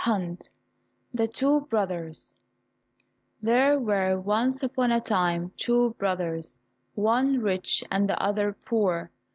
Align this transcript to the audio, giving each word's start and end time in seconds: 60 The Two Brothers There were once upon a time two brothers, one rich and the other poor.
60 0.03 0.49
The 1.13 1.27
Two 1.27 1.61
Brothers 1.67 2.35
There 3.39 3.77
were 3.79 4.19
once 4.19 4.63
upon 4.63 4.91
a 4.91 4.99
time 4.99 5.51
two 5.57 5.91
brothers, 5.99 6.57
one 6.95 7.37
rich 7.37 7.83
and 7.91 8.09
the 8.09 8.19
other 8.19 8.53
poor. 8.65 9.11